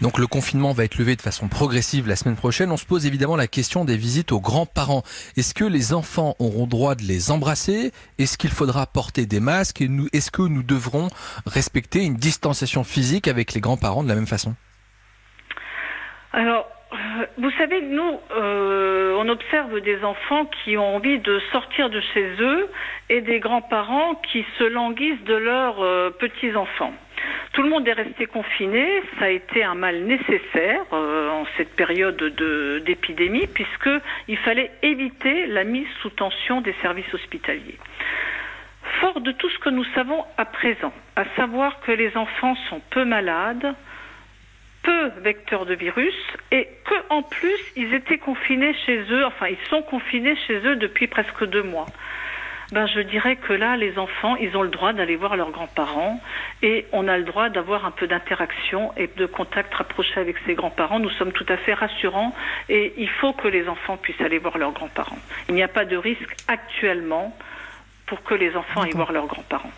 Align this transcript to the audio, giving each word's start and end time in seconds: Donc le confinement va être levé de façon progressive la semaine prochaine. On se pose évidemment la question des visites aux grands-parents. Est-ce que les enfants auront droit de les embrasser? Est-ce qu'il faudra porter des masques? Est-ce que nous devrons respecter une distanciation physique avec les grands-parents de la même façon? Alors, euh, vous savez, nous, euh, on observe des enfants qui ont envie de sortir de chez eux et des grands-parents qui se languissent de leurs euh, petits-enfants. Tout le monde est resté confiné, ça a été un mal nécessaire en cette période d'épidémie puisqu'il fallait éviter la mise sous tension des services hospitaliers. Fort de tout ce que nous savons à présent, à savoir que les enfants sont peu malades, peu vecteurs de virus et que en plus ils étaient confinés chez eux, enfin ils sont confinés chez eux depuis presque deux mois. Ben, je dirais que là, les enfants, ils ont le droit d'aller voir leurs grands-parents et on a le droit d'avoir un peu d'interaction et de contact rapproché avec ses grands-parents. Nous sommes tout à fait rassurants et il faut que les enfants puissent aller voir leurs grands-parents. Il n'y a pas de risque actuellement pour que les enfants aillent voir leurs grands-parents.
Donc 0.00 0.18
le 0.18 0.26
confinement 0.26 0.72
va 0.72 0.84
être 0.84 0.96
levé 0.96 1.14
de 1.14 1.20
façon 1.20 1.48
progressive 1.48 2.08
la 2.08 2.16
semaine 2.16 2.36
prochaine. 2.36 2.70
On 2.72 2.78
se 2.78 2.86
pose 2.86 3.06
évidemment 3.06 3.36
la 3.36 3.46
question 3.46 3.84
des 3.84 3.96
visites 3.96 4.32
aux 4.32 4.40
grands-parents. 4.40 5.02
Est-ce 5.36 5.52
que 5.52 5.64
les 5.64 5.92
enfants 5.92 6.36
auront 6.38 6.66
droit 6.66 6.94
de 6.94 7.02
les 7.02 7.30
embrasser? 7.30 7.92
Est-ce 8.18 8.38
qu'il 8.38 8.50
faudra 8.50 8.86
porter 8.86 9.26
des 9.26 9.40
masques? 9.40 9.82
Est-ce 10.12 10.30
que 10.30 10.42
nous 10.42 10.62
devrons 10.62 11.08
respecter 11.46 12.04
une 12.04 12.14
distanciation 12.14 12.82
physique 12.82 13.28
avec 13.28 13.52
les 13.52 13.60
grands-parents 13.60 14.02
de 14.02 14.08
la 14.08 14.14
même 14.14 14.26
façon? 14.26 14.54
Alors, 16.32 16.66
euh, 16.92 17.26
vous 17.38 17.50
savez, 17.52 17.82
nous, 17.82 18.20
euh, 18.34 19.16
on 19.18 19.28
observe 19.28 19.80
des 19.80 20.02
enfants 20.02 20.46
qui 20.64 20.76
ont 20.76 20.96
envie 20.96 21.18
de 21.18 21.40
sortir 21.52 21.90
de 21.90 22.00
chez 22.14 22.36
eux 22.40 22.68
et 23.08 23.20
des 23.20 23.38
grands-parents 23.38 24.14
qui 24.32 24.44
se 24.58 24.64
languissent 24.64 25.22
de 25.24 25.34
leurs 25.34 25.80
euh, 25.80 26.10
petits-enfants. 26.10 26.92
Tout 27.52 27.62
le 27.62 27.68
monde 27.68 27.86
est 27.88 27.92
resté 27.92 28.26
confiné, 28.26 29.02
ça 29.18 29.24
a 29.24 29.28
été 29.28 29.64
un 29.64 29.74
mal 29.74 30.02
nécessaire 30.04 30.84
en 30.92 31.44
cette 31.56 31.74
période 31.74 32.22
d'épidémie 32.84 33.48
puisqu'il 33.48 34.36
fallait 34.38 34.70
éviter 34.82 35.46
la 35.46 35.64
mise 35.64 35.88
sous 36.00 36.10
tension 36.10 36.60
des 36.60 36.74
services 36.80 37.12
hospitaliers. 37.12 37.78
Fort 39.00 39.20
de 39.20 39.32
tout 39.32 39.48
ce 39.50 39.58
que 39.58 39.70
nous 39.70 39.84
savons 39.94 40.24
à 40.36 40.44
présent, 40.44 40.92
à 41.16 41.24
savoir 41.36 41.80
que 41.80 41.90
les 41.90 42.16
enfants 42.16 42.54
sont 42.68 42.80
peu 42.90 43.04
malades, 43.04 43.74
peu 44.82 45.08
vecteurs 45.20 45.66
de 45.66 45.74
virus 45.74 46.14
et 46.52 46.68
que 46.84 46.94
en 47.08 47.22
plus 47.22 47.60
ils 47.76 47.92
étaient 47.94 48.18
confinés 48.18 48.74
chez 48.86 49.00
eux, 49.10 49.24
enfin 49.24 49.48
ils 49.48 49.68
sont 49.68 49.82
confinés 49.82 50.36
chez 50.46 50.58
eux 50.66 50.76
depuis 50.76 51.08
presque 51.08 51.44
deux 51.46 51.64
mois. 51.64 51.86
Ben, 52.72 52.86
je 52.86 53.00
dirais 53.00 53.34
que 53.34 53.52
là, 53.52 53.76
les 53.76 53.98
enfants, 53.98 54.36
ils 54.36 54.56
ont 54.56 54.62
le 54.62 54.68
droit 54.68 54.92
d'aller 54.92 55.16
voir 55.16 55.36
leurs 55.36 55.50
grands-parents 55.50 56.20
et 56.62 56.86
on 56.92 57.08
a 57.08 57.18
le 57.18 57.24
droit 57.24 57.48
d'avoir 57.48 57.84
un 57.84 57.90
peu 57.90 58.06
d'interaction 58.06 58.92
et 58.96 59.08
de 59.08 59.26
contact 59.26 59.74
rapproché 59.74 60.20
avec 60.20 60.36
ses 60.46 60.54
grands-parents. 60.54 61.00
Nous 61.00 61.10
sommes 61.10 61.32
tout 61.32 61.46
à 61.48 61.56
fait 61.56 61.74
rassurants 61.74 62.32
et 62.68 62.94
il 62.96 63.08
faut 63.08 63.32
que 63.32 63.48
les 63.48 63.68
enfants 63.68 63.96
puissent 63.96 64.20
aller 64.20 64.38
voir 64.38 64.56
leurs 64.56 64.72
grands-parents. 64.72 65.18
Il 65.48 65.56
n'y 65.56 65.64
a 65.64 65.68
pas 65.68 65.84
de 65.84 65.96
risque 65.96 66.36
actuellement 66.46 67.36
pour 68.06 68.22
que 68.22 68.34
les 68.34 68.54
enfants 68.56 68.82
aillent 68.82 68.92
voir 68.92 69.10
leurs 69.10 69.26
grands-parents. 69.26 69.72